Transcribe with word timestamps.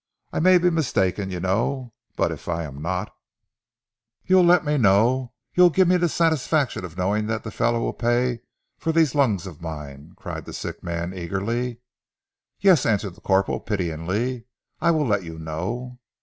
I 0.33 0.39
may 0.39 0.57
be 0.57 0.71
mistaken, 0.71 1.29
you 1.29 1.39
know. 1.39 1.93
But 2.15 2.31
if 2.31 2.49
I 2.49 2.63
am 2.63 2.81
not" 2.81 3.13
"You'll 4.25 4.43
let 4.43 4.65
me 4.65 4.75
know? 4.79 5.33
You'll 5.53 5.69
give 5.69 5.87
me 5.87 5.97
the 5.97 6.09
satisfaction 6.09 6.83
of 6.83 6.97
knowing 6.97 7.27
that 7.27 7.43
the 7.43 7.51
fellow 7.51 7.81
will 7.81 7.93
pay 7.93 8.39
for 8.79 8.91
these 8.91 9.13
lungs 9.13 9.45
of 9.45 9.61
mine?" 9.61 10.13
cried 10.17 10.45
the 10.45 10.53
sick 10.53 10.81
man 10.81 11.13
eagerly. 11.13 11.81
"Yes," 12.59 12.83
answered 12.83 13.13
the 13.13 13.21
corporal 13.21 13.59
pityingly. 13.59 14.45
"I 14.79 14.89
will 14.89 15.05
let 15.05 15.21
you 15.23 15.37
know." 15.37 15.99